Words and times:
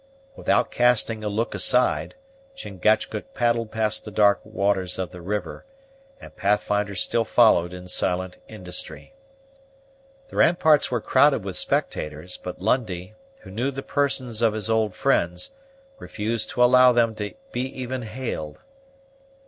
Without 0.35 0.71
casting 0.71 1.23
a 1.23 1.29
look 1.29 1.53
aside, 1.53 2.15
Chingachgook 2.55 3.35
paddled 3.35 3.69
past 3.71 4.03
the 4.03 4.09
dark 4.09 4.41
waters 4.43 4.97
of 4.97 5.11
the 5.11 5.21
river, 5.21 5.63
and 6.19 6.35
Pathfinder 6.35 6.95
still 6.95 7.23
followed 7.23 7.71
in 7.71 7.87
silent 7.87 8.39
industry. 8.47 9.13
The 10.29 10.37
ramparts 10.37 10.89
were 10.89 11.01
crowded 11.01 11.43
with 11.43 11.55
spectators; 11.55 12.37
but 12.37 12.59
Lundie, 12.59 13.13
who 13.41 13.51
knew 13.51 13.69
the 13.69 13.83
persons 13.83 14.41
of 14.41 14.53
his 14.53 14.71
old 14.71 14.95
friends, 14.95 15.51
refused 15.99 16.49
to 16.49 16.63
allow 16.63 16.91
them 16.91 17.13
to 17.13 17.35
be 17.51 17.65
even 17.79 18.01
hailed. 18.01 18.57